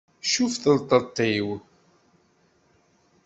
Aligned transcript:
Tcuf 0.23 0.53
telteṭ-iw. 0.63 1.47